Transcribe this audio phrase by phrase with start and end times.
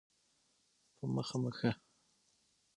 [0.97, 1.71] په مخه مو ښه.